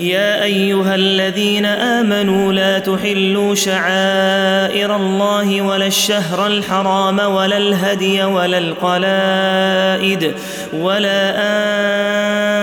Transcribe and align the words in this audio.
يا 0.00 0.44
أيها 0.44 0.94
الذين 0.94 1.66
آمنوا 1.66 2.52
لا 2.52 2.78
تحلوا 2.78 3.54
شعائر 3.54 4.96
الله 4.96 5.62
ولا 5.62 5.86
الشهر 5.86 6.46
الحرام 6.46 7.18
ولا 7.18 7.56
الهدي 7.56 8.24
ولا 8.24 8.58
القلائد 8.58 10.32
ولا 10.72 11.34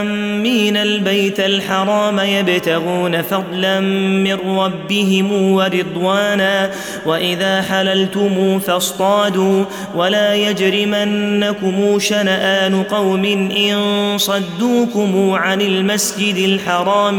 آمين 0.01 0.77
البيت 0.77 1.39
الحرام 1.39 2.19
يبتغون 2.19 3.21
فضلا 3.21 3.79
من 3.79 4.37
ربهم 4.59 5.51
ورضوانا 5.51 6.71
وإذا 7.05 7.61
حللتم 7.61 8.59
فاصطادوا 8.59 9.65
ولا 9.95 10.35
يجرمنكم 10.35 11.99
شنآن 11.99 12.83
قوم 12.83 13.25
إن 13.57 13.77
صدوكم 14.17 15.31
عن 15.31 15.61
المسجد 15.61 16.35
الحرام 16.37 17.18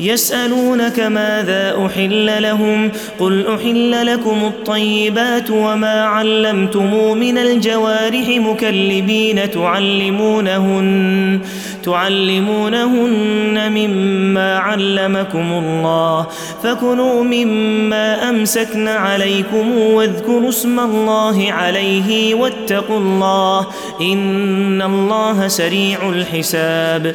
يسألونك 0.00 1.00
ماذا 1.00 1.86
أحل 1.86 2.42
لهم 2.42 2.90
قل 3.18 3.46
أحل 3.46 4.06
لكم 4.06 4.44
الطيبات 4.44 5.50
وما 5.50 6.02
علمتم 6.02 7.18
من 7.18 7.38
الجوارح 7.38 8.28
مكلبين 8.28 9.50
تعلمونهن 9.50 11.40
تعلمونهن 11.84 13.72
مما 13.72 14.58
علمكم 14.58 15.52
الله 15.52 16.26
فكلوا 16.62 17.22
مما 17.22 18.30
أمسكن 18.30 18.88
عليكم 18.88 19.78
واذكروا 19.78 20.48
اسم 20.48 20.80
الله 20.80 21.52
عليه 21.52 22.34
واتقوا 22.34 22.98
الله 22.98 23.66
إن 24.00 24.82
الله 24.82 25.48
سريع 25.48 26.08
الحساب 26.08 27.14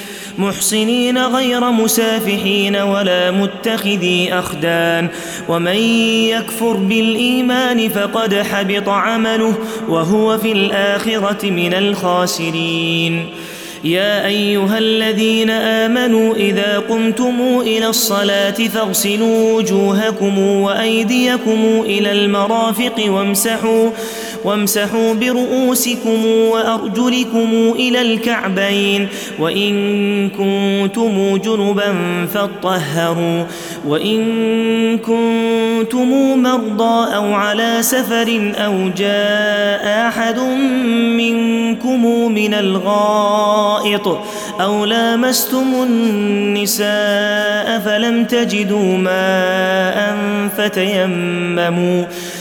محصنين 0.37 1.17
غير 1.17 1.71
مسافحين 1.71 2.75
ولا 2.75 3.31
متخذي 3.31 4.33
أخدان 4.33 5.07
ومن 5.49 5.77
يكفر 6.29 6.73
بالإيمان 6.73 7.89
فقد 7.89 8.35
حبط 8.35 8.89
عمله 8.89 9.53
وهو 9.89 10.37
في 10.37 10.51
الآخرة 10.51 11.49
من 11.49 11.73
الخاسرين. 11.73 13.25
يا 13.83 14.25
أيها 14.27 14.77
الذين 14.77 15.49
آمنوا 15.49 16.35
إذا 16.35 16.79
قمتم 16.79 17.59
إلى 17.61 17.87
الصلاة 17.87 18.51
فاغسلوا 18.51 19.53
وجوهكم 19.53 20.39
وأيديكم 20.39 21.81
إلى 21.85 22.11
المرافق 22.11 23.03
وامسحوا 23.07 23.89
وامسحوا 24.43 25.13
برؤوسكم 25.13 26.25
وأرجلكم 26.25 27.73
إلى 27.75 28.01
الكعبين 28.01 29.07
وإن 29.39 30.29
كنتم 30.29 31.37
جنبا 31.37 31.95
فاطهروا 32.33 33.43
وإن 33.87 34.21
كنتم 34.97 36.09
مرضى 36.43 37.15
أو 37.15 37.33
على 37.33 37.77
سفر 37.81 38.53
أو 38.57 38.89
جاء 38.97 40.07
أحد 40.07 40.39
منكم 41.17 42.31
من 42.31 42.53
الغائط 42.53 44.19
أو 44.61 44.85
لامستم 44.85 45.73
النساء 45.83 47.79
فلم 47.79 48.25
تجدوا 48.25 48.97
ماء 48.97 50.17
فتيمموا 50.57 52.05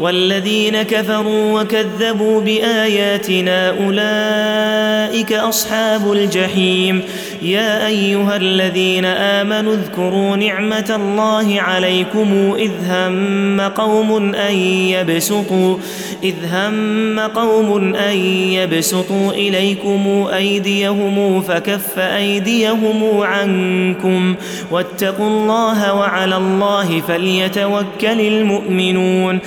والذين 0.00 0.82
كفروا 0.82 1.60
وكذبوا 1.60 2.40
بآياتنا 2.40 3.68
أولئك 3.68 5.32
أصحاب 5.32 6.12
الجحيم 6.12 7.02
يا 7.42 7.86
أيها 7.86 8.36
الذين 8.36 9.04
آمنوا 9.04 9.74
اذكروا 9.74 10.36
نعمة 10.36 10.92
الله 10.96 11.60
عليكم 11.60 12.54
إذ 12.58 12.70
هم 12.88 13.60
قوم 13.60 14.34
أن 14.34 14.54
يبسطوا 14.54 15.76
إذ 16.22 16.34
هم 16.52 17.20
قوم 17.20 17.94
أن 17.94 18.16
يبسطوا 18.52 19.32
إليكم 19.32 20.26
أيديهم 20.34 21.42
فكف 21.42 21.98
أيديهم 21.98 23.20
عنكم 23.20 24.34
واتقوا 24.70 25.26
الله 25.26 25.94
وعلى 25.94 26.36
الله 26.36 27.00
فليتوكل 27.00 28.20
المؤمنون. 28.20 29.38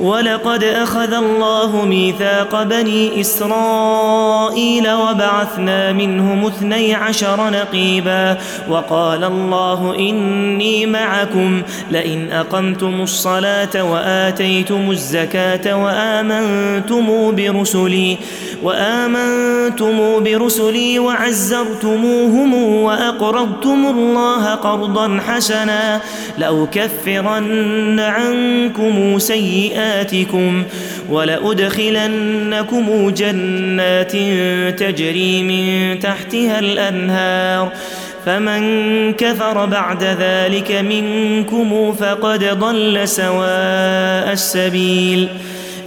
ولقد 0.00 0.64
أخذ 0.64 1.12
الله 1.12 1.84
ميثاق 1.84 2.62
بني 2.62 3.20
إسرائيل 3.20 4.92
وبعثنا 4.92 5.92
منهم 5.92 6.46
اثني 6.46 6.94
عشر 6.94 7.41
نقيبا 7.50 8.38
وقال 8.68 9.24
الله 9.24 9.94
إني 9.98 10.86
معكم 10.86 11.62
لئن 11.90 12.32
أقمتم 12.32 13.00
الصلاة 13.02 13.84
وآتيتم 13.92 14.90
الزكاة 14.90 15.84
وآمنتم 15.84 17.34
برسلي 17.36 18.18
وآمنتم 18.62 20.24
برسلي 20.24 20.98
وعزرتموهم 20.98 22.54
وأقرضتم 22.82 23.86
الله 23.86 24.54
قرضا 24.54 25.20
حسنا 25.28 26.00
لأكفرن 26.38 28.00
عنكم 28.00 29.18
سيئاتكم 29.18 30.62
ولأدخلنكم 31.10 33.10
جنات 33.10 34.12
تجري 34.80 35.42
من 35.42 35.98
تحتها 35.98 36.58
الأنهار 36.58 37.72
فمن 38.26 38.62
كفر 39.12 39.66
بعد 39.66 40.04
ذلك 40.04 40.72
منكم 40.72 41.92
فقد 41.92 42.44
ضل 42.44 43.08
سواء 43.08 44.32
السبيل 44.32 45.28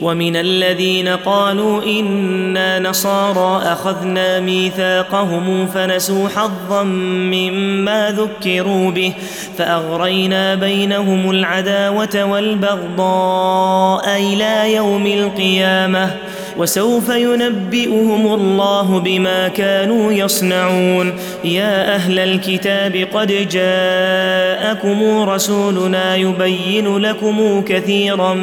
ومن 0.00 0.36
الذين 0.36 1.08
قالوا 1.08 1.82
إنا 1.82 2.78
نصارى 2.78 3.62
أخذنا 3.72 4.40
ميثاقهم 4.40 5.66
فنسوا 5.66 6.28
حظا 6.28 6.82
مما 6.82 8.10
ذكروا 8.10 8.90
به 8.90 9.12
فأغرينا 9.58 10.54
بينهم 10.54 11.30
العداوة 11.30 12.24
والبغضاء 12.24 14.16
إلى 14.16 14.74
يوم 14.74 15.06
القيامة 15.06 16.10
وسوف 16.58 17.08
ينبئهم 17.08 18.26
الله 18.34 18.98
بما 19.00 19.48
كانوا 19.48 20.12
يصنعون. 20.12 21.12
يا 21.44 21.94
أهل 21.94 22.18
الكتاب 22.18 23.06
قد 23.14 23.48
جاءكم 23.48 25.28
رسولنا 25.28 26.16
يبين 26.16 26.96
لكم 26.96 27.62
كثيرا 27.66 28.34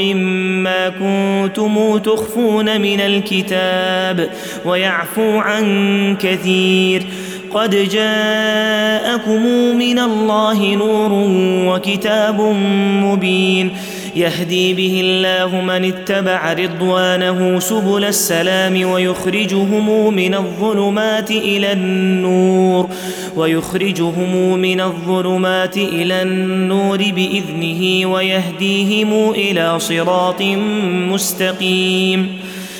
مما 0.00 0.88
كنتم 0.88 1.98
تخفون 1.98 2.80
من 2.80 3.00
الكتاب 3.00 4.30
ويعفو 4.64 5.38
عن 5.38 6.16
كثير. 6.20 7.06
قد 7.54 7.70
جاءكم 7.70 9.42
من 9.76 9.98
الله 9.98 10.74
نور 10.74 11.10
وكتاب 11.74 12.40
مبين. 13.04 13.70
يهدي 14.16 14.74
به 14.74 15.00
الله 15.04 15.60
من 15.60 15.84
اتبع 15.84 16.52
رضوانه 16.52 17.60
سبل 17.60 18.04
السلام 18.04 18.84
ويخرجهم 18.90 20.14
من 20.14 20.34
الظلمات 20.34 21.30
إلى 21.30 21.72
النور 21.72 22.88
ويخرجهم 23.36 24.58
من 24.58 24.80
الظلمات 24.80 25.76
إلى 25.76 26.22
النور 26.22 26.98
بإذنه 26.98 28.06
ويهديهم 28.06 29.30
إلى 29.30 29.78
صراط 29.78 30.42
مستقيم 31.12 32.39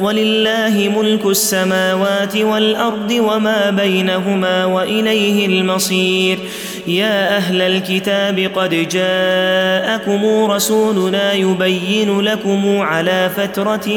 ولله 0.00 0.92
ملك 0.96 1.26
السماوات 1.26 2.36
والأرض 2.36 3.10
وما 3.10 3.70
بينهما 3.70 4.64
وإليه 4.64 5.46
المصير. 5.46 6.38
يا 6.86 7.36
أهل 7.36 7.62
الكتاب 7.62 8.50
قد 8.54 8.88
جاءكم 8.88 10.50
رسولنا 10.50 11.32
يبين 11.32 12.20
لكم 12.20 12.80
على 12.80 13.30
فترة 13.36 13.88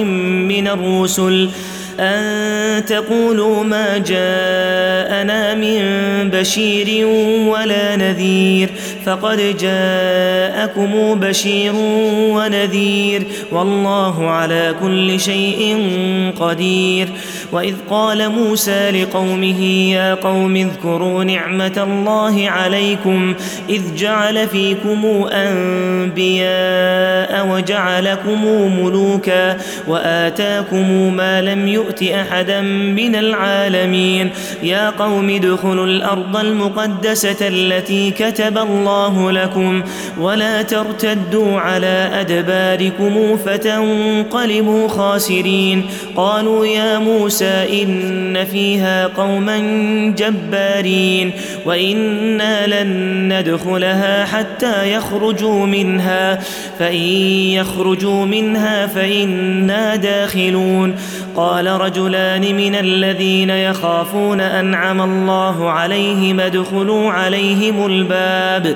من 0.50 0.68
الرسل 0.68 1.50
أن 2.00 2.86
تقولوا 2.86 3.64
ما 3.64 3.98
جاءنا 3.98 5.56
من 5.56 5.82
بشير 6.30 7.08
ولا 7.48 7.96
نذير. 7.96 8.70
فقد 9.06 9.58
جاءكم 9.58 11.20
بشير 11.20 11.74
ونذير 12.36 13.24
والله 13.52 14.30
على 14.30 14.76
كل 14.82 15.20
شيء 15.20 15.78
قدير 16.40 17.08
وإذ 17.52 17.76
قال 17.90 18.30
موسى 18.30 18.92
لقومه 18.92 19.64
يا 19.92 20.14
قوم 20.14 20.56
اذكروا 20.56 21.24
نعمة 21.24 21.84
الله 21.84 22.50
عليكم 22.50 23.36
إذ 23.70 23.82
جعل 23.98 24.48
فيكم 24.48 25.28
أنبياء 25.32 26.46
وجعلكم 27.48 28.46
ملوكا 28.80 29.58
وآتاكم 29.88 31.14
ما 31.14 31.42
لم 31.42 31.68
يؤت 31.68 32.04
أحدا 32.04 32.62
من 32.62 33.16
العالمين 33.16 34.30
يا 34.64 34.90
قوم 34.90 35.30
ادخلوا 35.30 35.86
الأرض 35.86 36.38
المقدسة 36.38 37.48
التي 37.48 38.12
كتب 38.12 38.58
الله 38.58 38.95
لكم 39.32 39.84
ولا 40.20 40.62
ترتدوا 40.62 41.60
على 41.60 42.10
أدباركم 42.14 43.38
فتنقلبوا 43.46 44.88
خاسرين. 44.88 45.86
قالوا 46.16 46.66
يا 46.66 47.00
موسى 47.00 47.84
إن 47.84 48.46
فيها 48.46 49.08
قوما 49.08 49.58
جبارين 50.18 51.32
وإنا 51.66 52.68
لن 52.68 53.34
ندخلها 53.34 54.26
حتى 54.26 54.94
يخرجوا 54.94 55.66
منها 55.66 56.40
فإن 56.80 57.06
يخرجوا 57.60 58.26
منها 58.26 58.88
فإنا 58.88 59.96
داخلون. 59.96 60.96
قال 61.36 61.68
رجلان 61.68 62.56
من 62.56 62.76
الذين 62.76 63.50
يخافون 63.50 64.42
أنعم 64.42 65.02
الله 65.02 65.70
عليهم 65.70 66.40
ادخلوا 66.40 67.12
عليهم 67.12 67.86
الباب. 67.86 68.76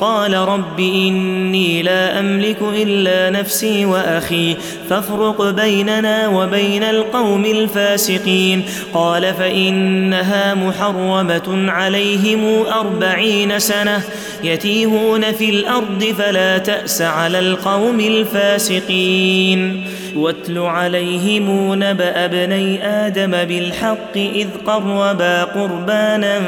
قال 0.00 0.34
رب 0.34 0.80
إني 0.80 1.82
لا 1.82 2.20
أملك 2.20 2.58
إلا 2.62 3.30
نفسي 3.40 3.84
وأخي 3.84 4.56
فافرق 4.90 5.50
بيننا 5.50 6.28
وبين 6.28 6.82
القوم 6.82 7.44
الفاسقين 7.44 8.62
قال 8.94 9.34
فإنها 9.34 10.54
محرمة 10.54 11.70
عليهم 11.70 12.62
أربعين 12.66 13.58
سنة 13.58 14.02
يتيهون 14.44 15.32
في 15.32 15.50
الأرض 15.50 16.04
فلا 16.18 16.58
تأس 16.58 17.02
على 17.02 17.38
القوم 17.38 18.00
الفاسقين 18.00 19.84
واتل 20.16 20.58
عليهم 20.58 21.74
نبأ 21.74 22.24
ابني 22.24 22.86
آدم 22.86 23.30
بالحق 23.30 24.16
إذ 24.16 24.46
قربا 24.66 25.44
قربانا 25.44 26.40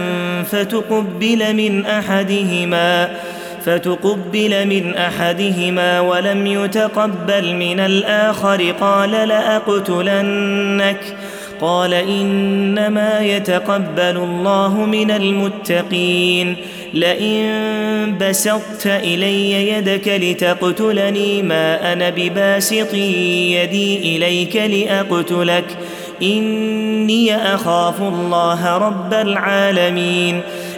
فتقبل 0.50 1.54
من 1.56 1.86
أحدهما 1.86 3.10
فتقبل 3.64 4.66
من 4.66 4.94
أحدهما 4.94 6.00
ولم 6.00 6.46
يتقبل 6.46 7.54
من 7.54 7.80
الآخر 7.80 8.74
قال 8.80 9.10
لأقتلنك. 9.10 11.00
قال 11.60 11.94
إنما 11.94 13.20
يتقبل 13.20 14.16
الله 14.16 14.74
من 14.74 15.10
المتقين. 15.10 16.56
لئن 16.94 18.18
بسطت 18.20 18.86
إلي 18.86 19.68
يدك 19.68 20.08
لتقتلني 20.08 21.42
ما 21.42 21.92
أنا 21.92 22.10
بباسط 22.10 22.94
يدي 22.94 24.16
إليك 24.16 24.56
لأقتلك. 24.56 25.64
إني 26.22 27.54
أخاف 27.54 28.02
الله 28.02 28.78
رب 28.78 29.14
العالمين. 29.14 30.40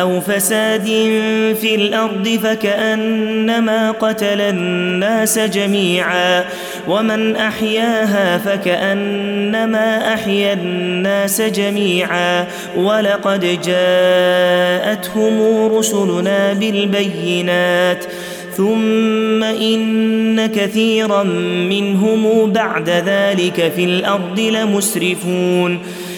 أو 0.00 0.20
فساد 0.20 0.84
في 1.60 1.74
الأرض 1.74 2.28
فكأنما 2.42 3.90
قتل 3.90 4.40
الناس 4.40 5.38
جميعا 5.38 6.44
ومن 6.88 7.36
أحياها 7.36 8.38
فكأنما 8.38 10.14
أحيا 10.14 10.52
الناس 10.52 11.40
جميعا 11.40 12.46
ولقد 12.76 13.58
جاءتهم 13.64 15.40
رسلنا 15.76 16.52
بالبينات 16.52 18.04
ثم 18.56 19.42
إن 19.42 20.46
كثيرا 20.46 21.22
منهم 21.70 22.52
بعد 22.52 22.90
ذلك 22.90 23.72
في 23.76 23.84
الأرض 23.84 24.40
لمسرفون 24.40 25.78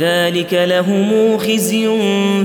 ذلك 0.00 0.54
لهم 0.54 1.38
خزي 1.38 1.88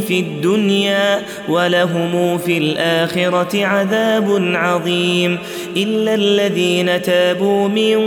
في 0.08 0.20
الدنيا 0.20 1.22
ولهم 1.50 2.38
في 2.38 2.58
الاخره 2.58 3.65
عذاب 3.65 4.41
عظيم 4.56 5.38
الا 5.77 6.13
الذين 6.13 7.01
تابوا 7.01 7.68
من 7.68 8.00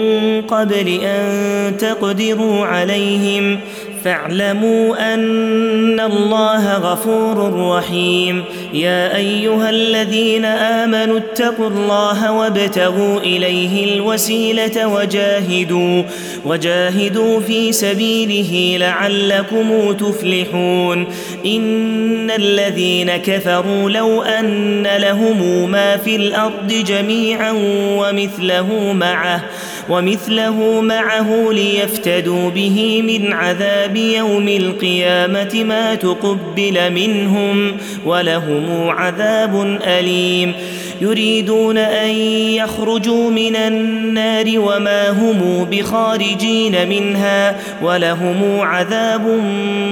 قبل 0.43 1.01
ان 1.05 1.77
تقدروا 1.77 2.67
عليهم 2.67 3.61
فاعلموا 4.05 5.15
أن 5.15 6.01
الله 6.01 6.77
غفور 6.77 7.69
رحيم. 7.77 8.45
يا 8.73 9.17
أيها 9.17 9.71
الذين 9.71 10.45
آمنوا 10.45 11.19
اتقوا 11.19 11.69
الله 11.69 12.33
وابتغوا 12.33 13.21
إليه 13.21 13.95
الوسيلة 13.95 14.87
وجاهدوا 14.89 16.03
وجاهدوا 16.45 17.41
في 17.41 17.73
سبيله 17.73 18.79
لعلكم 18.79 19.93
تفلحون. 19.93 21.07
إن 21.47 22.31
الذين 22.31 23.17
كفروا 23.17 23.91
لو 23.91 24.23
أن 24.23 24.87
لهم 24.99 25.71
ما 25.71 25.97
في 25.97 26.17
الأرض 26.17 26.69
جميعا 26.87 27.53
ومثله 27.99 28.93
معه 28.93 29.45
ومثله 29.89 30.81
معه 30.81 31.49
ليفتدوا 31.53 32.51
به 32.51 33.03
من 33.03 33.33
عذاب 33.33 33.97
يوم 33.97 34.49
القيامة 34.49 35.65
ما 35.65 35.95
تقبل 35.95 36.93
منهم 36.93 37.77
ولهم 38.07 38.89
عذاب 38.89 39.81
أليم. 39.87 40.53
يريدون 41.01 41.79
أن 41.79 42.11
يخرجوا 42.57 43.31
من 43.31 43.57
النار 43.57 44.45
وما 44.57 45.11
هم 45.11 45.65
بخارجين 45.71 46.89
منها 46.89 47.57
ولهم 47.83 48.61
عذاب 48.61 49.41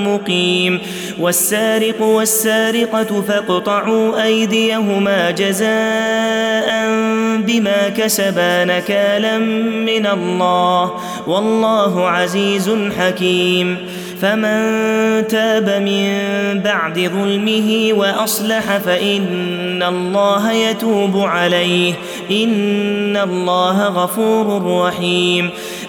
مقيم. 0.07 0.79
والسارق 1.21 2.03
والسارقة 2.03 3.23
فاقطعوا 3.29 4.25
أيديهما 4.25 5.31
جزاء 5.31 6.90
بما 7.61 7.89
كسبا 7.89 8.65
نكالا 8.65 9.39
من 9.39 10.07
الله. 10.07 10.91
والله 11.27 12.09
عزيز 12.09 12.71
حكيم. 12.99 13.77
فمن 14.23 14.59
تاب 15.29 15.83
من 15.83 16.13
بعد 16.61 16.99
ظلمه 16.99 17.89
وأصلح 17.93 18.77
فإن 18.77 19.83
الله 19.83 20.53
يتوب 20.53 21.17
عليه. 21.17 21.95
إن 22.31 23.17
الله 23.17 23.85
غفور 23.85 24.81
رحيم. 24.87 25.51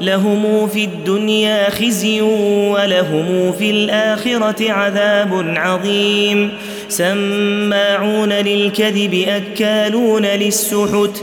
لهم 0.00 0.68
في 0.68 0.84
الدنيا 0.84 1.70
خزي 1.70 2.20
ولهم 2.20 3.52
في 3.58 3.70
الآخرة 3.70 4.72
عذاب 4.72 5.54
عظيم. 5.56 6.50
سماعون 6.88 8.32
للكذب 8.32 9.24
أكالون 9.28 10.26
للسحت. 10.26 11.22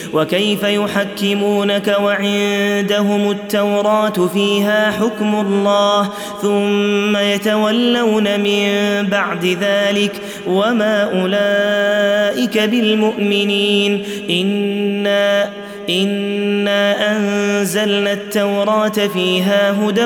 وكيف 0.13 0.63
يحكمونك 0.63 1.95
وعندهم 2.01 3.31
التوراة 3.31 4.27
فيها 4.33 4.91
حكم 4.91 5.35
الله 5.35 6.09
ثم 6.41 7.17
يتولون 7.17 8.39
من 8.39 8.67
بعد 9.09 9.57
ذلك 9.61 10.11
وما 10.47 11.03
أولئك 11.03 12.57
بالمؤمنين 12.57 14.03
إنا 14.29 15.49
إنا 15.89 17.11
أنزلنا 17.11 18.13
التوراة 18.13 18.89
فيها 18.89 19.71
هدى 19.71 20.05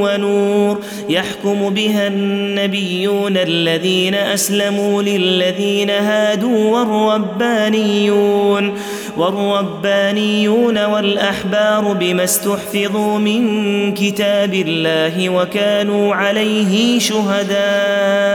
ونور 0.00 0.80
يحكم 1.08 1.70
بها 1.70 2.06
النبيون 2.06 3.36
الذين 3.36 4.14
أسلموا 4.14 5.02
للذين 5.02 5.90
هادوا 5.90 6.78
والربانيون 6.78 8.74
والربانيون 9.16 10.84
والأحبار 10.84 11.92
بما 11.92 12.24
استحفظوا 12.24 13.18
من 13.18 13.94
كتاب 13.94 14.54
الله 14.54 15.28
وكانوا 15.28 16.14
عليه 16.14 16.98
شهداء. 16.98 18.34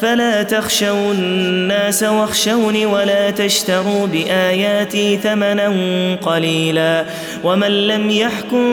فلا 0.00 0.42
تخشوا 0.42 1.12
الناس 1.12 2.02
واخشوني 2.02 2.86
ولا 2.86 3.30
تشتروا 3.30 4.06
بآياتي 4.06 5.16
ثمنا 5.16 5.72
قليلا. 6.22 7.04
ومن 7.44 7.86
لم 7.86 8.10
يحكم 8.10 8.66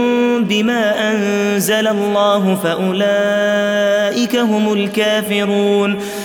بما 0.43 1.11
أنزل 1.11 1.87
الله 1.87 2.55
فأولئك 2.63 4.35
هم 4.35 4.73
الكافرون. 4.73 5.99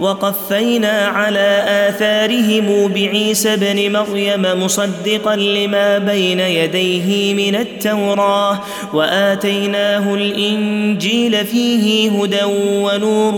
وقفينا 0.00 1.06
على 1.06 1.64
آثارهم 1.88 2.88
بعيسى 2.88 3.56
بن 3.56 3.92
مريم 3.92 4.62
مصدقا 4.64 5.36
لما 5.36 5.98
بين 5.98 6.40
يديه 6.40 7.34
من 7.34 7.54
التوراة 7.54 8.60
وآتيناه 8.92 10.14
الإنجيل 10.14 11.46
فيه 11.46 12.10
هدى 12.10 12.44
ونور 12.44 13.34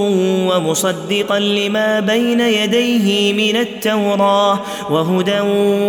ومصدقا 0.51 1.39
لما 1.39 2.01
بين 2.01 2.41
يديه 2.41 3.33
من 3.33 3.61
التوراة 3.61 4.61
وهدى 4.91 5.41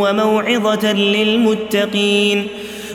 وموعظة 0.01 0.93
للمتقين. 0.93 2.47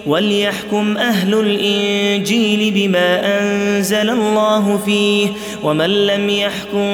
وليحكم 0.09 0.97
أهل 0.97 1.35
الإنجيل 1.35 2.71
بما 2.75 3.41
أنزل 3.41 4.11
الله 4.11 4.81
فيه 4.85 5.29
ومن 5.63 6.07
لم 6.07 6.31
يحكم 6.31 6.89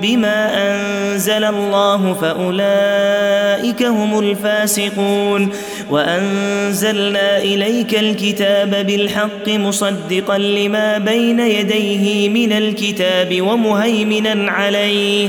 بما 0.00 0.38
أنزل 0.70 1.44
الله 1.44 2.14
فأولئك 2.14 3.82
هم 3.82 4.18
الفاسقون. 4.18 5.48
وأنزلنا 5.90 7.38
إليك 7.38 7.98
الكتاب 7.98 8.86
بالحق 8.86 9.48
مصدقا 9.48 10.38
لما 10.38 10.98
بين 10.98 11.40
يديه 11.40 12.28
من 12.28 12.52
الكتاب 12.52 13.42
ومهيمنا 13.42 14.52
عليه. 14.52 15.28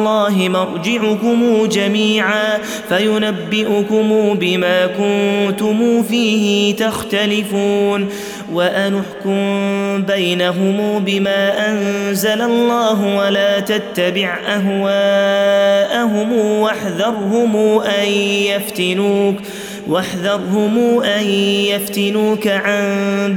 الله 0.01 0.49
مرجعكم 0.49 1.65
جميعا 1.65 2.57
فينبئكم 2.89 4.37
بما 4.39 4.87
كنتم 4.87 6.03
فيه 6.03 6.75
تختلفون 6.75 8.09
وأنحكم 8.53 9.41
بينهم 10.03 10.99
بما 10.99 11.69
أنزل 11.69 12.41
الله 12.41 13.17
ولا 13.17 13.59
تتبع 13.59 14.37
أهواءهم 14.47 16.33
واحذرهم 16.33 17.79
أن 17.79 18.09
يفتنوك 18.47 19.35
واحذرهم 19.87 21.03
أن 21.03 21.27
يفتنوك 21.69 22.47
عن 22.47 22.85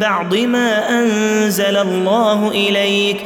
بعض 0.00 0.35
ما 0.35 1.00
أنزل 1.00 1.77
الله 1.77 2.48
إليك 2.50 3.16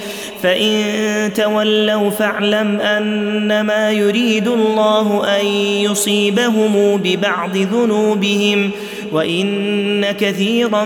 فإن 0.43 1.33
تولوا 1.35 2.11
فاعلم 2.11 2.81
أنما 2.81 3.91
يريد 3.91 4.49
الله 4.49 5.39
أن 5.41 5.47
يصيبهم 5.91 6.97
ببعض 6.97 7.57
ذنوبهم 7.57 8.71
وإن 9.13 10.05
كثيرا 10.11 10.85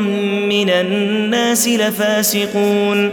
من 0.48 0.70
الناس 0.70 1.68
لفاسقون 1.68 3.12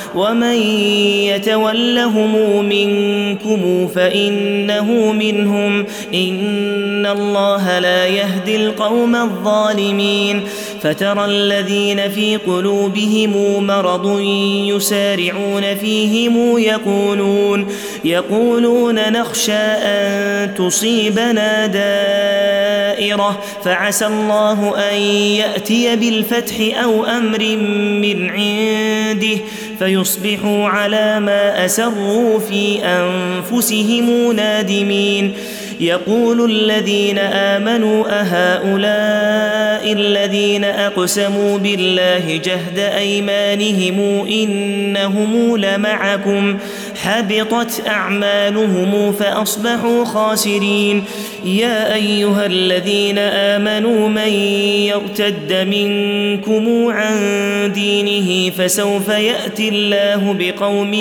ومن 0.15 0.55
يتولهم 1.27 2.65
منكم 2.65 3.87
فانه 3.87 5.11
منهم 5.11 5.85
ان 6.13 7.05
الله 7.05 7.79
لا 7.79 8.07
يهدي 8.07 8.55
القوم 8.55 9.15
الظالمين 9.15 10.43
فترى 10.81 11.25
الذين 11.25 12.09
في 12.09 12.35
قلوبهم 12.37 13.63
مرض 13.67 14.19
يسارعون 14.65 15.75
فيهم 15.75 16.57
يقولون 16.57 17.67
يقولون 18.05 18.95
نخشى 18.95 19.51
ان 19.53 20.53
تصيبنا 20.53 21.67
دائره 21.67 23.39
فعسى 23.63 24.07
الله 24.07 24.73
ان 24.91 25.01
ياتي 25.01 25.95
بالفتح 25.95 26.83
أو 26.83 27.05
أمر 27.05 27.39
من 28.01 28.29
عنده 28.29 29.37
فيصبحوا 29.81 30.67
على 30.67 31.19
ما 31.19 31.65
أسروا 31.65 32.39
في 32.39 32.79
أنفسهم 32.85 34.31
نادمين. 34.31 35.33
يقول 35.79 36.51
الذين 36.51 37.19
آمنوا 37.19 38.05
أهؤلاء 38.09 39.93
الذين 39.93 40.63
أقسموا 40.63 41.57
بالله 41.57 42.41
جهد 42.45 42.79
أيمانهم 42.79 44.27
إنهم 44.27 45.57
لمعكم. 45.57 46.57
حبطت 47.03 47.87
أعمالهم 47.87 49.11
فأصبحوا 49.11 50.05
خاسرين. 50.05 51.03
يا 51.45 51.95
أيها 51.95 52.45
الذين 52.45 53.17
آمنوا 53.17 54.09
من 54.09 54.29
يرتد 54.91 55.53
منكم 55.53 56.87
عن 56.87 57.15
دينه 57.73 58.51
فسوف 58.57 59.07
يأتي 59.07 59.69
الله 59.69 60.35
بقوم 60.39 60.93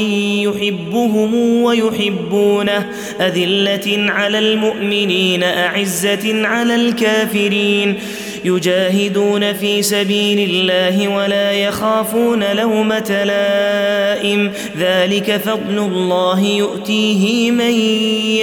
يحبهم 0.42 1.34
ويحبونه. 1.62 2.86
أذلة 3.20 4.12
على 4.12 4.38
المؤمنين 4.38 5.42
أعزة 5.42 6.46
على 6.46 6.74
الكافرين. 6.74 7.98
يجاهدون 8.44 9.53
في 9.53 9.83
سبيل 9.83 10.50
الله 10.50 11.09
ولا 11.09 11.53
يخافون 11.53 12.57
لومة 12.57 13.24
لائم. 13.24 14.53
ذلك 14.79 15.37
فضل 15.37 15.79
الله 15.79 16.40
يؤتيه 16.40 17.50
من 17.50 17.70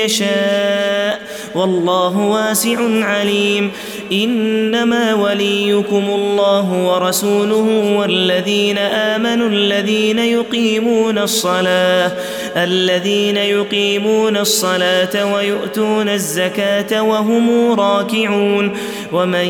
يشاء. 0.05 1.21
والله 1.55 2.17
واسع 2.17 2.77
عليم. 3.05 3.71
إنما 4.11 5.13
وليكم 5.13 6.03
الله 6.09 6.71
ورسوله 6.71 7.95
والذين 7.97 8.77
آمنوا 8.77 9.49
الذين 9.49 10.19
يقيمون 10.19 11.17
الصلاة 11.17 12.11
الذين 12.55 13.37
يقيمون 13.37 14.37
الصلاة 14.37 15.33
ويؤتون 15.33 16.09
الزكاة 16.09 17.01
وهم 17.03 17.71
راكعون 17.71 18.77
ومن 19.13 19.45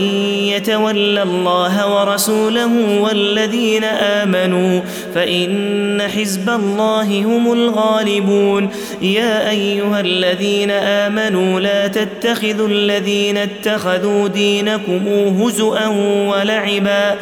يتول 0.53 1.17
الله 1.17 1.95
ورسوله 1.95 3.01
والذين 3.01 3.83
آمنوا 3.83 4.81
فإن 5.15 6.01
حزب 6.01 6.49
الله 6.49 7.23
هم 7.23 7.53
الغالبون. 7.53 8.69
يا 9.01 9.49
أيها 9.49 9.99
الذين 9.99 10.71
آمنوا 10.71 11.59
لا 11.59 11.87
تتخذوا 11.87 12.67
الذين 12.67 13.37
اتخذوا 13.37 14.27
دينكم 14.47 15.07
هزءا 15.41 15.87
ولعبا 16.31 17.15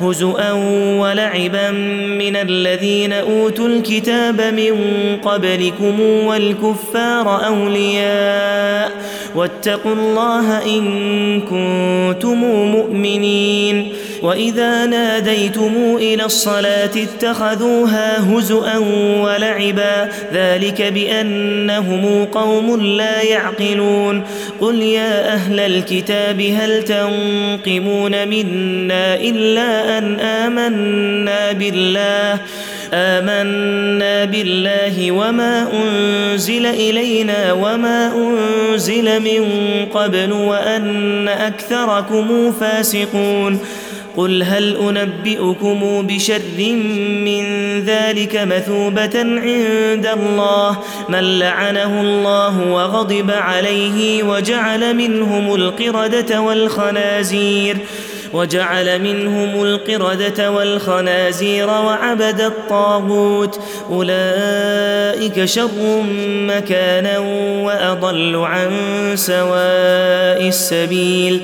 هزءا 0.00 0.52
ولعبا 1.00 1.70
من 2.20 2.36
الذين 2.36 3.12
أوتوا 3.12 3.68
الكتاب 3.68 4.40
من 4.40 4.74
قبلكم 5.22 6.00
والكفار 6.00 7.46
أولياء. 7.46 8.90
واتقوا 9.34 9.92
الله 9.92 10.46
إن 10.66 10.82
كنتم 11.40 12.38
مؤمنين. 12.76 13.92
وإذا 14.24 14.86
ناديتم 14.86 15.96
إلى 15.96 16.24
الصلاة 16.24 16.90
اتخذوها 16.96 18.20
هزءا 18.32 18.78
ولعبا 19.20 20.08
ذلك 20.32 20.82
بأنهم 20.82 22.24
قوم 22.24 22.80
لا 22.80 23.22
يعقلون 23.22 24.22
قل 24.60 24.82
يا 24.82 25.32
أهل 25.32 25.60
الكتاب 25.60 26.40
هل 26.40 26.82
تنقمون 26.82 28.28
منا 28.28 29.14
إلا 29.14 29.98
أن 29.98 30.20
آمنا 30.20 31.52
بالله 31.52 32.40
آمنا 32.92 34.24
بالله 34.24 35.10
وما 35.12 35.68
أنزل 35.72 36.66
إلينا 36.66 37.52
وما 37.52 38.12
أنزل 38.16 39.20
من 39.20 39.44
قبل 39.94 40.32
وأن 40.32 41.28
أكثركم 41.28 42.52
فاسقون 42.52 43.60
قل 44.16 44.42
هل 44.42 44.76
أنبئكم 44.76 46.06
بشر 46.06 46.42
من 47.24 47.44
ذلك 47.84 48.36
مثوبة 48.36 49.18
عند 49.20 50.06
الله 50.06 50.78
من 51.08 51.38
لعنه 51.38 52.00
الله 52.00 52.72
وغضب 52.72 53.30
عليه 53.30 54.22
وجعل 54.22 54.96
منهم 54.96 55.54
القردة 55.54 56.40
والخنازير 56.40 57.76
وجعل 58.34 59.02
منهم 59.02 59.62
القردة 59.62 60.50
والخنازير 60.50 61.68
وعبد 61.68 62.40
الطاغوت 62.40 63.60
أولئك 63.90 65.44
شر 65.44 66.02
مكانا 66.28 67.18
وأضل 67.64 68.36
عن 68.36 68.70
سواء 69.14 70.48
السبيل 70.48 71.40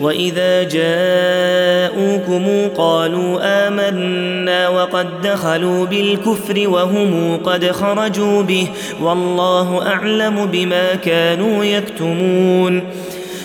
وإذا 0.00 0.62
جاءوكم 0.62 2.46
قالوا 2.76 3.38
آمنا 3.68 4.68
وقد 4.68 5.20
دخلوا 5.22 5.86
بالكفر 5.86 6.68
وهم 6.68 7.36
قد 7.36 7.70
خرجوا 7.70 8.42
به 8.42 8.68
والله 9.02 9.86
أعلم 9.86 10.46
بما 10.46 10.94
كانوا 10.94 11.64
يكتمون 11.64 12.82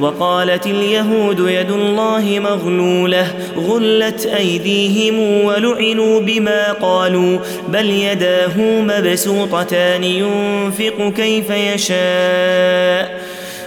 وقالت 0.00 0.66
اليهود 0.66 1.38
يد 1.48 1.70
الله 1.70 2.38
مغلولة 2.38 3.26
غلت 3.56 4.26
أيديهم 4.26 5.44
ولعنوا 5.44 6.20
بما 6.20 6.72
قالوا 6.72 7.38
بل 7.68 7.90
يداه 7.90 8.58
مبسوطتان 8.58 10.04
ينفق 10.04 11.12
كيف 11.16 11.50
يشاء. 11.50 13.19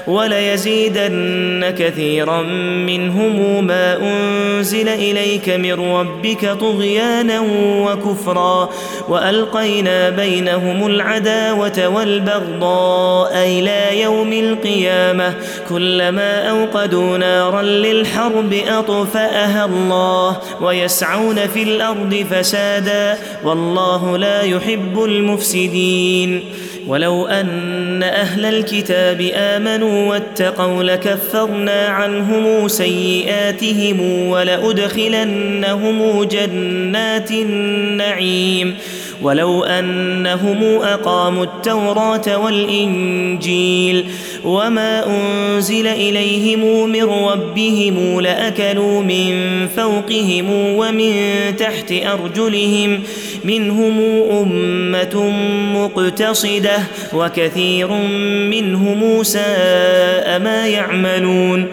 وليزيدن 0.08 1.74
كثيرا 1.78 2.42
منهم 2.88 3.68
ما 3.68 3.98
أنزل 4.02 4.88
إليك 4.90 5.50
من 5.50 5.74
ربك 5.74 6.46
طغيانا 6.60 7.40
وكفرا 7.86 8.70
وألقينا 9.10 10.10
بينهم 10.10 10.88
العداوة 10.88 11.88
والبغضاء 11.88 13.34
إلى 13.36 14.02
يوم 14.02 14.34
القيامة 14.34 15.34
كلما 15.70 16.50
أوقدوا 16.50 17.18
نارا 17.18 17.62
للحرب 17.62 18.54
أطفأها 18.68 19.66
الله 19.66 20.38
ويسعون 20.62 21.48
في 21.48 21.64
الأرض 21.64 22.26
فسادا 22.32 23.18
والله 23.44 24.18
لا 24.18 24.42
يحب 24.42 25.04
المفسدين 25.04 26.44
ولو 26.88 27.28
أن 27.28 28.04
أهل 28.04 28.46
الكتاب 28.46 29.32
آمنوا 29.36 30.10
واتقوا 30.10 30.84
لكفرنا 30.84 31.88
عنهم 31.88 32.68
سيئاتهم 32.68 34.28
ولأدخلنهم 34.30 36.24
جنات 36.24 37.32
النعيم. 37.32 38.76
ولو 39.24 39.64
أنهم 39.64 40.64
أقاموا 40.64 41.44
التوراة 41.44 42.38
والإنجيل 42.38 44.06
وما 44.44 45.04
أنزل 45.08 45.88
إليهم 45.88 46.90
من 46.90 47.04
ربهم 47.04 48.22
لأكلوا 48.22 49.02
من 49.02 49.68
فوقهم 49.76 50.46
ومن 50.52 51.14
تحت 51.58 51.92
أرجلهم 51.92 53.00
منهم 53.44 54.00
أمة 54.32 55.30
مقتصدة 55.74 56.78
وكثير 57.14 57.88
منهم 58.50 59.24
ساء 59.24 60.40
ما 60.40 60.68
يعملون 60.68 61.68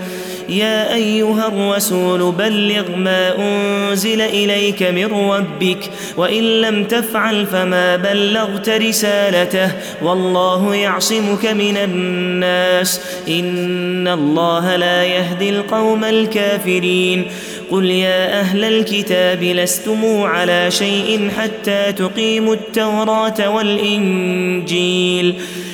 يا 0.51 0.95
أيها 0.95 1.49
الرسول 1.49 2.33
بلغ 2.33 2.97
ما 2.97 3.39
أنزل 3.39 4.21
إليك 4.21 4.83
من 4.83 5.31
ربك 5.31 5.91
وإن 6.17 6.61
لم 6.61 6.85
تفعل 6.85 7.47
فما 7.47 7.97
بلغت 7.97 8.69
رسالته 8.69 9.73
والله 10.03 10.75
يعصمك 10.75 11.47
من 11.47 11.77
الناس. 11.77 13.01
إن 13.29 14.09
الله 14.09 14.77
لا 14.77 15.05
يهدي 15.05 15.51
القوم 15.51 16.05
الكافرين. 16.05 17.27
قل 17.71 17.85
يا 17.85 18.41
أهل 18.41 18.65
الكتاب 18.65 19.43
لستم 19.43 20.23
على 20.23 20.71
شيء 20.71 21.31
حتى 21.39 21.93
تقيموا 21.93 22.55
التوراة 22.55 23.51
والإنجيل. 23.51 25.35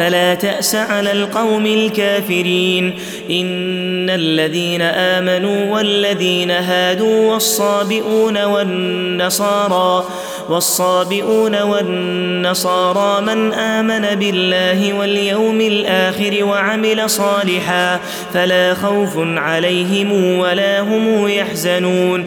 فلا 0.00 0.34
تأس 0.34 0.74
على 0.74 1.12
القوم 1.12 1.66
الكافرين. 1.66 2.94
إن 3.30 4.10
الذين 4.10 4.82
آمنوا 4.82 5.76
والذين 5.76 6.50
هادوا 6.50 7.32
والصابئون 7.32 8.44
والنصارى 8.44 10.04
والصابئون 10.48 11.62
والنصارى 11.62 13.20
من 13.20 13.52
آمن 13.52 14.18
بالله 14.18 14.92
واليوم 14.92 15.60
الآخر 15.60 16.44
وعمل 16.44 17.10
صالحا 17.10 18.00
فلا 18.34 18.74
خوف 18.74 19.12
عليهم 19.16 20.38
ولا 20.38 20.80
هم 20.80 21.28
يحزنون. 21.28 22.26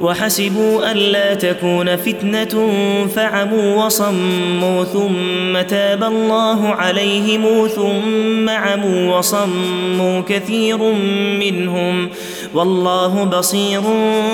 وحسبوا 0.00 0.92
الا 0.92 1.34
تكون 1.34 1.96
فتنة 1.96 2.72
فعموا 3.14 3.84
وصموا 3.84 4.84
ثم 4.84 5.60
تاب 5.68 6.02
الله 6.04 6.68
عليهم 6.68 7.68
ثم 7.68 8.48
عموا 8.48 9.18
وصموا 9.18 10.20
كثير 10.28 10.78
منهم 11.40 12.08
والله 12.54 13.24
بصير 13.24 13.80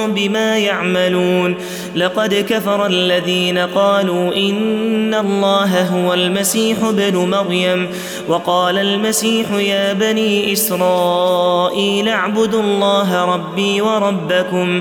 بما 0.09 0.59
يعملون 0.59 1.55
لقد 1.97 2.35
كفر 2.35 2.87
الذين 2.87 3.59
قالوا 3.59 4.37
إن 4.37 5.15
الله 5.15 5.83
هو 5.83 6.15
المسيح 6.15 6.79
ابن 6.85 7.17
مريم 7.17 7.89
وقال 8.29 8.79
المسيح 8.79 9.51
يا 9.53 9.93
بني 9.93 10.53
إسرائيل 10.53 12.09
اعبدوا 12.09 12.63
الله 12.63 13.25
ربي 13.35 13.81
وربكم 13.81 14.81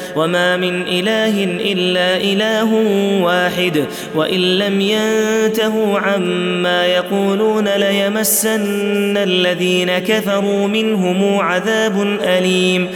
وما 0.15 0.57
من 0.57 0.81
اله 0.81 1.43
الا 1.43 2.17
اله 2.17 2.73
واحد 3.23 3.85
وان 4.15 4.39
لم 4.39 4.81
ينتهوا 4.81 5.99
عما 5.99 6.85
يقولون 6.85 7.67
ليمسن 7.67 9.17
الذين 9.17 9.99
كفروا 9.99 10.67
منهم 10.67 11.39
عذاب 11.39 12.01
اليم 12.21 12.89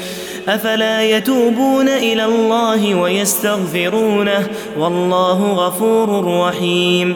افلا 0.48 1.04
يتوبون 1.04 1.90
إلى 1.90 2.26
الله 2.26 2.96
ويستغفرونه 2.96 4.48
والله 4.78 5.54
غفور 5.54 6.38
رحيم 6.48 7.16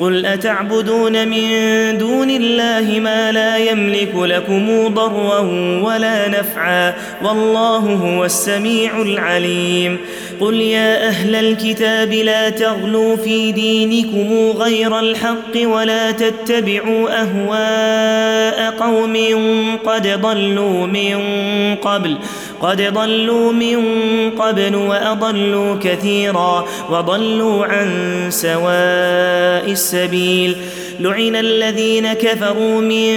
قل 0.00 0.26
أتعبدون 0.26 1.28
من 1.28 1.48
دون 1.98 2.30
الله 2.30 3.00
ما 3.00 3.32
لا 3.32 3.56
يملك 3.56 4.14
لكم 4.14 4.88
ضرا 4.88 5.40
ولا 5.82 6.28
نفعا 6.28 6.94
والله 7.22 7.78
هو 7.78 8.24
السميع 8.24 9.02
العليم 9.02 9.98
قل 10.40 10.54
يا 10.54 11.08
أهل 11.08 11.34
الكتاب 11.34 12.12
لا 12.12 12.48
تغلوا 12.50 13.16
في 13.16 13.52
دينكم 13.52 14.58
غير 14.58 14.98
الحق 14.98 15.54
ولا 15.64 16.10
تتبعوا 16.10 17.08
أهواء 17.22 18.70
قوم 18.70 19.16
قد 19.86 20.20
ضلوا 20.20 20.86
من 20.86 21.20
قبل 21.74 22.16
قد 22.60 22.82
ضلوا 22.94 23.52
من 23.52 23.80
قبل 24.30 24.74
وأضلوا 24.74 25.76
كثيرا 25.82 26.64
وضلوا 26.90 27.66
عن 27.66 27.90
سواء 28.28 29.70
السبيل. 29.70 30.56
لعن 31.00 31.36
الذين 31.36 32.12
كفروا 32.12 32.80
من 32.80 33.14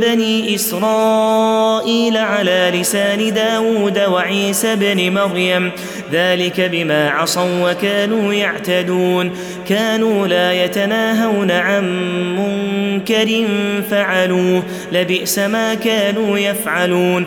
بني 0.00 0.54
إسرائيل 0.54 2.16
على 2.16 2.72
لسان 2.74 3.34
داود 3.34 3.98
وعيسى 3.98 4.76
بن 4.76 5.14
مريم. 5.14 5.70
ذلك 6.12 6.60
بما 6.60 7.10
عصوا 7.10 7.70
وكانوا 7.70 8.34
يعتدون. 8.34 9.32
كانوا 9.68 10.26
لا 10.26 10.64
يتناهون 10.64 11.50
عن 11.50 11.84
منكر 12.36 13.46
فعلوه. 13.90 14.62
لبئس 14.92 15.38
ما 15.38 15.74
كانوا 15.74 16.38
يفعلون. 16.38 17.26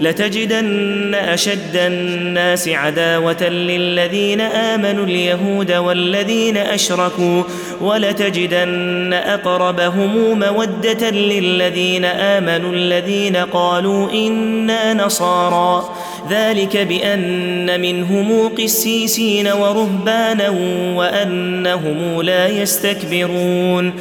لتجدن 0.00 1.14
أشد 1.14 1.76
الناس 1.76 2.68
عداوة 2.68 3.48
للذين 3.48 4.40
آمنوا 4.40 5.04
اليهود 5.04 5.72
والذين 5.72 6.56
أشركوا 6.56 7.42
ولتجدن 7.80 9.12
أقربهم 9.12 10.38
مودة 10.38 11.10
للذين 11.10 12.04
آمنوا 12.04 12.72
الذين 12.72 13.36
قالوا 13.36 14.12
إنا 14.12 14.94
نصارى. 14.94 15.94
ذلك 16.30 16.76
بأن 16.76 17.80
منهم 17.80 18.48
قسيسين 18.48 19.48
ورهبانا 19.48 20.48
وأنهم 20.94 22.22
لا 22.22 22.48
يستكبرون. 22.48 23.92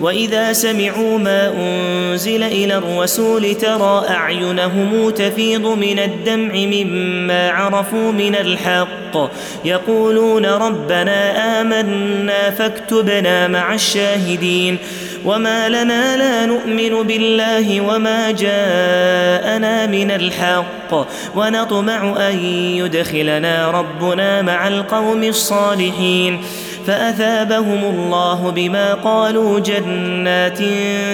وإذا 0.00 0.52
سمعوا 0.52 1.18
ما 1.18 1.52
أنزل 1.56 2.42
إلى 2.42 2.76
الرسول 2.76 3.54
ترى 3.54 4.04
أعينهم 4.08 5.10
تفيض 5.10 5.66
من 5.66 5.98
الدمع 5.98 6.54
مما 6.54 7.50
عرفوا 7.50 8.12
من 8.12 8.34
الحق. 8.34 9.30
يقولون 9.64 10.46
ربنا 10.46 11.60
آمنا 11.60 12.50
فاكتبنا 12.50 13.48
مع 13.48 13.74
الشاهدين. 13.74 14.78
وما 15.24 15.68
لنا 15.68 16.16
لا 16.16 16.46
نؤمن 16.46 17.02
بالله 17.06 17.80
وما 17.80 18.30
جاءنا 18.30 19.86
من 19.86 20.10
الحق. 20.10 21.06
ونطمع 21.36 22.28
أن 22.28 22.38
يدخلنا 22.78 23.70
ربنا 23.70 24.42
مع 24.42 24.68
القوم 24.68 25.24
الصالحين. 25.24 26.40
فأثابهم 26.88 27.84
الله 27.84 28.50
بما 28.50 28.94
قالوا 28.94 29.60
جنات 29.60 30.58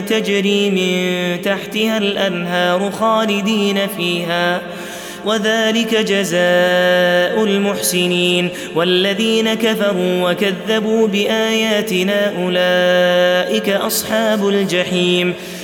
تجري 0.09 0.71
من 0.71 1.43
تحتها 1.43 1.99
الأنهار 1.99 2.91
خالدين 2.91 3.87
فيها. 3.97 4.63
وذلك 5.25 5.95
جزاء 5.95 7.45
المحسنين. 7.45 8.49
والذين 8.75 9.55
كفروا 9.55 10.31
وكذبوا 10.31 11.09
بآياتنا 11.09 12.33
أولئك 12.43 13.69
أصحاب 13.69 14.49
الجحيم. 14.49 15.35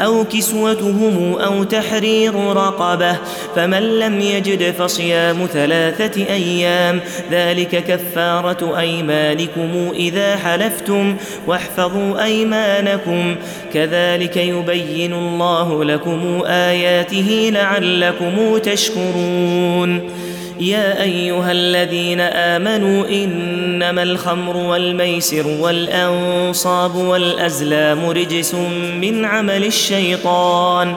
أو 0.00 0.24
كسوتهم 0.24 1.34
أو 1.34 1.64
تحرير 1.64 2.34
رقبة 2.34 3.16
فمن 3.56 3.98
لم 3.98 4.20
يجد 4.20 4.70
فصيام 4.70 5.46
ثلاثة 5.52 6.22
أيام 6.22 7.00
ذلك 7.30 7.84
كفارة 7.84 8.78
أيمانكم 8.78 9.92
إذا 9.94 10.36
حلفتم 10.36 11.16
واحفظوا 11.46 12.24
أيمانكم. 12.24 13.36
كذلك 13.74 14.36
يبين 14.36 15.12
الله 15.12 15.84
لكم 15.84 16.42
آياته 16.46 17.50
لعلكم 17.52 18.58
تشكرون. 18.58 20.10
يا 20.60 21.02
أيها 21.02 21.52
الذين 21.52 22.20
آمنوا 22.20 23.08
إنما 23.08 24.02
الخمر 24.02 24.56
والميسر 24.56 25.46
والأنصاب 25.46 26.94
والأزلام 26.94 28.10
رجس 28.10 28.54
من 29.00 29.24
عمل 29.24 29.64
الشيطان 29.64 30.94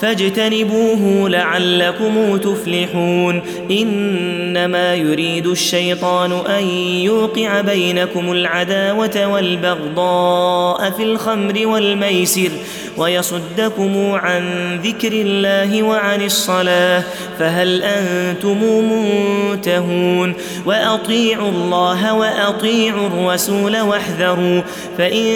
فاجتنبوه 0.00 1.28
لعلكم 1.28 2.36
تفلحون 2.36 3.42
إنما 3.70 4.94
يريد 4.94 5.46
الشيطان 5.46 6.32
أن 6.32 6.64
يوقع 7.04 7.60
بينكم 7.60 8.32
العداوة 8.32 9.26
والبغضاء 9.26 10.90
في 10.90 11.02
الخمر 11.02 11.66
والميسر 11.66 12.50
ويصدكم 13.00 14.12
عن 14.12 14.44
ذكر 14.84 15.12
الله 15.12 15.82
وعن 15.82 16.22
الصلاة 16.22 17.02
فهل 17.38 17.82
أنتم 17.82 18.58
منتهون 18.92 20.34
وأطيعوا 20.66 21.48
الله 21.48 22.14
وأطيعوا 22.14 23.06
الرسول 23.06 23.80
واحذروا 23.80 24.62
فإن 24.98 25.26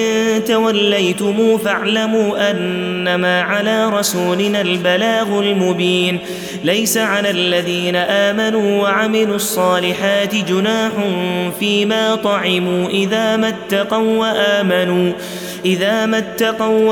توليتم 0.44 1.59
فاعلموا 1.59 2.50
أنما 2.50 3.42
على 3.42 3.88
رسولنا 3.88 4.61
البلاغ 4.61 5.40
المبين 5.40 6.18
ليس 6.64 6.98
على 6.98 7.31
الذين 7.31 7.96
آمنوا 7.96 8.83
وعملوا 8.83 9.37
الصالحات 9.37 10.35
جناح 10.35 10.92
فيما 11.61 12.14
طعموا 12.14 12.88
إذا 12.88 13.37
ما 13.37 13.48
اتقوا 13.48 14.18
وآمنوا 14.18 15.12
إذا 15.64 16.07
ما 16.07 16.18
اتقوا 16.18 16.88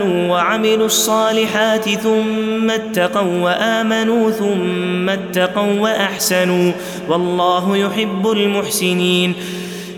وامنوا 0.00 0.30
وعملوا 0.32 0.86
الصالحات 0.86 1.88
ثم 1.88 2.70
اتقوا 2.70 3.42
وآمنوا 3.42 4.30
ثم 4.30 5.08
اتقوا 5.08 5.80
وأحسنوا 5.80 6.72
والله 7.08 7.76
يحب 7.76 8.30
المحسنين 8.30 9.34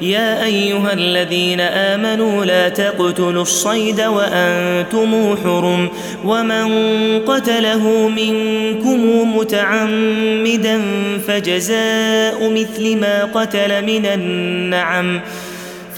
يا 0.00 0.44
أيها 0.44 0.92
الذين 0.92 1.60
آمنوا 1.60 2.44
لا 2.44 2.68
تقتلوا 2.68 3.42
الصيد 3.42 4.00
وأنتم 4.00 5.36
حرم 5.44 5.88
ومن 6.24 6.68
قتله 7.26 8.08
منكم 8.08 9.36
متعمدا 9.36 10.80
فجزاء 11.26 12.50
مثل 12.50 12.96
ما 12.96 13.24
قتل 13.24 13.84
من 13.86 14.06
النعم 14.06 15.20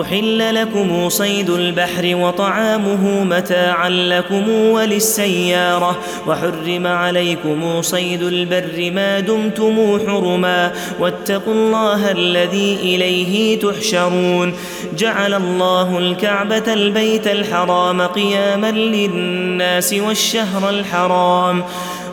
أحل 0.00 0.54
لكم 0.54 1.08
صيد 1.08 1.50
البحر 1.50 2.16
وطعامه 2.16 3.24
متاعا 3.24 3.88
لكم 3.88 4.48
وللسيارة 4.48 5.98
وحرم 6.26 6.86
عليكم 6.86 7.82
صيد 7.82 8.22
البر 8.22 8.90
ما 8.94 9.20
دمتم 9.20 9.98
حرما 10.06 10.72
واتقوا 11.00 11.54
الله 11.54 12.10
الذي 12.10 12.78
إليه 12.82 13.60
تحشرون 13.60 14.54
جعل 14.98 15.34
الله 15.34 15.98
الكعبة 15.98 16.72
البيت 16.72 17.26
الحرام 17.26 18.02
قياما 18.02 18.70
للناس 18.70 19.94
والشهر 19.94 20.70
الحرام 20.70 21.64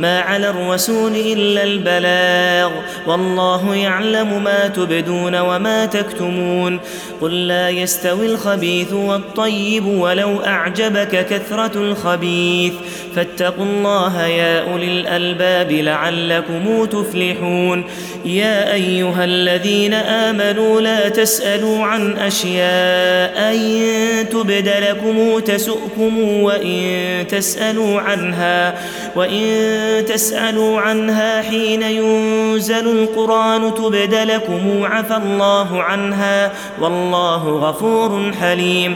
ما 0.00 0.20
على 0.20 0.50
الرسول 0.50 1.12
إلا 1.16 1.62
البلاغ 1.62 2.70
والله 3.06 3.74
يعلم 3.74 4.44
ما 4.44 4.68
تبدون 4.68 5.40
وما 5.40 5.86
تكتمون 5.86 6.80
قل 7.20 7.46
لا 7.46 7.68
يستوي 7.68 8.26
الخبيث 8.26 8.92
والطيب 8.92 9.86
ولو 9.86 10.40
أعجبك 10.40 11.26
كثرة 11.26 11.78
الخبيث 11.78 12.72
فاتقوا 13.16 13.64
الله 13.64 14.26
يا 14.26 14.72
أولي 14.72 15.00
الألباب 15.00 15.72
لعلكم 15.72 16.84
تفلحون 16.84 17.84
يا 18.24 18.74
أيها 18.74 19.24
الذين 19.24 19.94
آمنوا 19.94 20.80
لا 20.80 21.08
تسألوا 21.08 21.84
عن 21.84 22.16
أشياء 22.16 23.54
إن 23.54 24.28
تبد 24.28 24.72
لكم 24.88 25.38
تسؤكم 25.38 26.18
وإن 26.18 27.26
تسألوا 27.28 28.00
عنها 28.00 28.74
وإن 29.16 29.89
تسألوا 30.00 30.80
عنها 30.80 31.42
حين 31.42 31.82
ينزل 31.82 32.88
القرآن 32.88 33.74
تبد 33.74 34.14
لكم 34.14 34.82
عفى 34.82 35.16
الله 35.16 35.82
عنها 35.82 36.52
والله 36.80 37.48
غفور 37.48 38.32
حليم. 38.40 38.94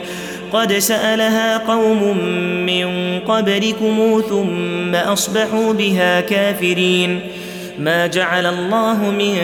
قد 0.53 0.73
سألها 0.73 1.59
قوم 1.59 2.19
من 2.67 3.19
قبلكم 3.21 4.23
ثم 4.29 4.95
أصبحوا 4.95 5.73
بها 5.73 6.21
كافرين. 6.21 7.21
ما 7.79 8.07
جعل 8.07 8.47
الله 8.47 9.11
من 9.11 9.37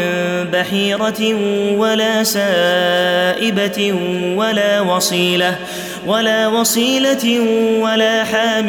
بحيرة 0.52 1.34
ولا 1.76 2.24
سائبة 2.24 3.94
ولا 4.36 4.80
وصيلة. 4.80 5.56
ولا 6.06 6.48
وصيلة 6.48 7.40
ولا 7.80 8.24
حام 8.24 8.68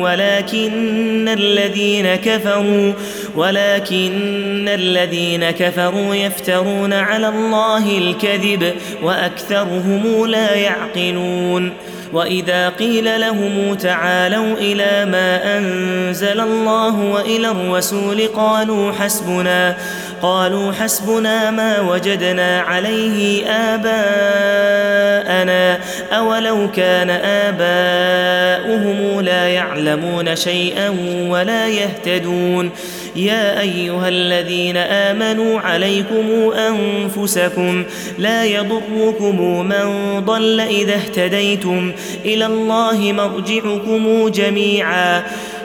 ولكن 0.00 1.28
الذين 1.28 2.14
كفروا 2.14 2.92
ولكن 3.36 4.68
الذين 4.68 5.50
كفروا 5.50 6.14
يفترون 6.14 6.92
على 6.92 7.28
الله 7.28 7.98
الكذب 7.98 8.72
وأكثرهم 9.02 10.26
لا 10.26 10.54
يعقلون. 10.54 11.72
وإذا 12.14 12.68
قيل 12.68 13.20
لهم 13.20 13.74
تعالوا 13.74 14.54
إلى 14.58 15.10
ما 15.10 15.58
أنزل 15.58 16.40
الله 16.40 17.00
وإلى 17.00 17.50
الرسول 17.50 18.26
قالوا 18.26 18.92
حسبنا 18.92 19.76
قالوا 20.24 20.72
حسبنا 20.72 21.50
ما 21.50 21.80
وجدنا 21.80 22.60
عليه 22.60 23.46
آباءنا. 23.74 25.80
أولو 26.12 26.70
كان 26.70 27.10
آباؤهم 27.10 29.20
لا 29.20 29.48
يعلمون 29.48 30.36
شيئا 30.36 30.96
ولا 31.28 31.68
يهتدون. 31.68 32.70
يا 33.16 33.60
أيها 33.60 34.08
الذين 34.08 34.76
آمنوا 34.76 35.60
عليكم 35.60 36.52
أنفسكم 36.56 37.84
لا 38.18 38.44
يضركم 38.44 39.66
من 39.66 40.20
ضل 40.24 40.60
إذا 40.60 40.94
اهتديتم. 40.94 41.92
إلى 42.24 42.46
الله 42.46 43.12
مرجعكم 43.12 44.28
جميعا. 44.28 45.22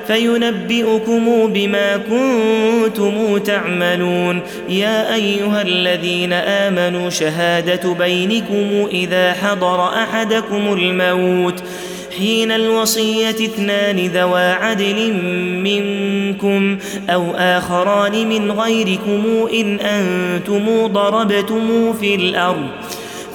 فينبئكم 0.09 1.53
بما 1.53 1.97
كنتم 1.97 3.37
تعملون. 3.37 4.41
يا 4.69 5.15
أيها 5.15 5.61
الذين 5.61 6.33
آمنوا 6.33 7.09
شهادة 7.09 7.93
بينكم 7.93 8.87
إذا 8.91 9.33
حضر 9.33 9.87
أحدكم 9.87 10.73
الموت. 10.73 11.63
حين 12.17 12.51
الوصية 12.51 13.29
اثنان 13.29 13.97
ذوا 13.97 14.53
عدل 14.53 15.13
منكم 15.63 16.77
أو 17.09 17.31
آخران 17.35 18.29
من 18.29 18.51
غيركم 18.51 19.47
إن 19.53 19.79
أنتم 19.79 20.87
ضربتم 20.87 21.93
في 21.93 22.15
الأرض. 22.15 22.67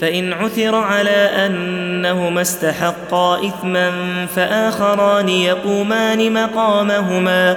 فإن 0.00 0.32
عثر 0.32 0.74
على 0.74 1.30
أنهما 1.46 2.40
استحقا 2.42 3.46
إثما 3.46 3.90
فآخران 4.36 5.28
يقومان 5.28 6.32
مقامهما 6.32 7.56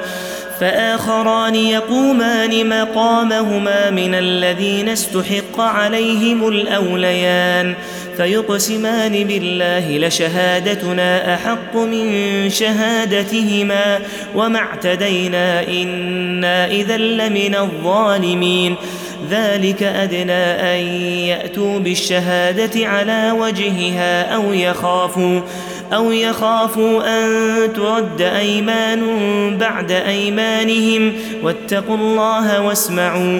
فآخران 0.60 1.56
يقومان 1.56 2.70
مقامهما 2.70 3.90
من 3.90 4.16
الذين 4.16 4.90
استحق 4.90 5.60
عليهم 5.60 6.48
الأوليان 6.48 7.76
فيقسمان 8.18 9.24
بالله 9.24 9.98
لشهادتنا 9.98 11.34
أحق 11.36 11.76
من 11.76 12.50
شهادتهما 12.50 14.00
وما 14.36 14.60
اعتدينا 14.60 15.68
إنا 15.68 16.68
إذا 16.68 16.98
لمن 16.98 17.56
الظالمين 17.56 18.76
ذلك 19.30 19.84
أدنى 19.84 20.44
أن 20.74 20.80
يأتوا 21.28 21.80
بالشهادة 21.80 22.88
على 22.88 23.32
وجهها 23.40 24.36
أو 24.36 24.54
يخافوا 24.54 25.42
أو 25.94 26.12
يخافوا 26.12 27.02
أن 27.08 27.30
ترد 27.74 28.22
أيمان 28.22 29.02
بعد 29.58 29.92
أيمانهم. 29.92 31.14
واتقوا 31.44 31.96
الله 31.96 32.62
واسمعوا. 32.62 33.40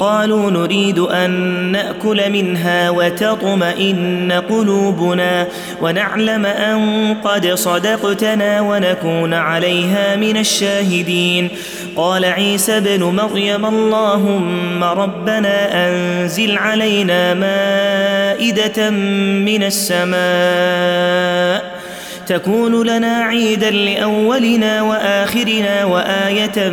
قالوا 0.00 0.50
نريد 0.50 0.98
أن 0.98 1.30
نأكل 1.72 2.30
منها 2.30 2.90
وتطمئن 2.90 4.42
قلوبنا 4.48 5.46
ونعلم 5.82 6.46
أن 6.46 7.14
قد 7.24 7.54
صدقتنا 7.54 8.60
ونكون 8.60 9.34
عليها 9.34 10.16
من 10.16 10.36
الشاهدين. 10.36 11.48
قال 11.96 12.24
عيسى 12.24 12.76
ابن 12.76 13.02
مريم 13.02 13.66
اللهم 13.66 14.84
ربنا 14.84 15.88
أنزل 15.88 16.58
علينا 16.58 17.34
مائدة 17.34 18.90
من 18.90 19.62
السماء. 19.62 21.80
تكون 22.26 22.86
لنا 22.86 23.16
عيدا 23.16 23.70
لأولنا 23.70 24.82
وآخرنا 24.82 25.84
وآية 25.84 26.70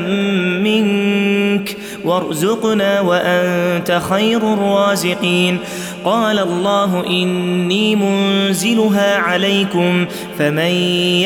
منك. 0.64 1.78
وارزقنا 2.08 3.02
وأنت 3.02 4.02
خير 4.10 4.54
الرازقين. 4.54 5.60
قال 6.06 6.40
الله 6.40 7.04
إني 7.08 7.96
منزلها 7.96 9.18
عليكم 9.18 10.06
فمن 10.40 10.72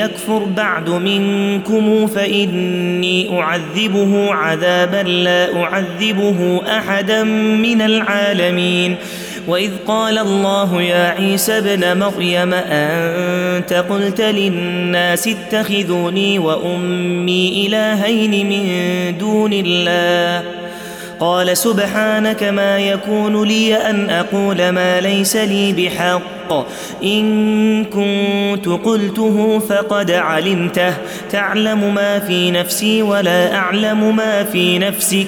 يكفر 0.01 0.43
بعد 0.57 0.89
منكم 0.89 2.07
فإني 2.07 3.39
أعذبه 3.39 4.33
عذابا 4.33 5.03
لا 5.09 5.63
أعذبه 5.63 6.61
أحدا 6.77 7.23
من 7.63 7.81
العالمين. 7.81 8.95
وإذ 9.47 9.71
قال 9.87 10.17
الله 10.17 10.81
يا 10.81 11.09
عيسى 11.09 11.57
ابن 11.57 11.99
مريم 11.99 12.53
أنت 12.53 13.73
قلت 13.73 14.21
للناس 14.21 15.27
اتخذوني 15.27 16.39
وأمي 16.39 17.67
إلهين 17.67 18.49
من 18.49 18.63
دون 19.17 19.53
الله؟ 19.53 20.60
قال 21.21 21.57
سبحانك 21.57 22.43
ما 22.43 22.79
يكون 22.79 23.43
لي 23.43 23.75
أن 23.75 24.09
أقول 24.09 24.69
ما 24.69 24.99
ليس 24.99 25.35
لي 25.35 25.73
بحق. 25.73 26.67
إن 27.03 27.85
كنت 27.85 28.65
قلته 28.85 29.59
فقد 29.59 30.11
علمته. 30.11 30.93
تعلم 31.31 31.93
ما 31.93 32.19
في 32.19 32.51
نفسي 32.51 33.01
ولا 33.01 33.55
أعلم 33.55 34.15
ما 34.15 34.43
في 34.43 34.79
نفسك. 34.79 35.27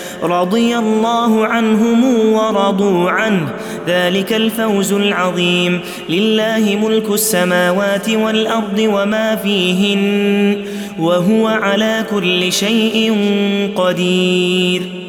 رضي 0.23 0.77
الله 0.77 1.45
عنهم 1.45 2.33
ورضوا 2.33 3.11
عنه. 3.11 3.53
ذلك 3.87 4.33
الفوز 4.33 4.93
العظيم. 4.93 5.79
لله 6.09 6.79
ملك 6.83 7.09
السماوات 7.09 8.09
والأرض 8.09 8.79
وما 8.79 9.35
فيهن 9.35 10.65
وهو 10.99 11.47
على 11.47 12.05
كل 12.11 12.53
شيء 12.53 13.17
قدير. 13.75 15.00